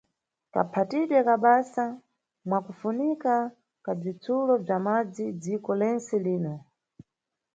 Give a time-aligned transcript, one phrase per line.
[0.53, 1.85] Kaphatidwe ka basa
[2.47, 3.33] mwakufunika
[3.83, 6.53] ka bzitsulo bza madzi nʼdziko lentse lino.